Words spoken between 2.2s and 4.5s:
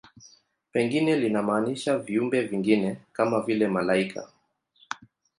vingine, kama vile malaika.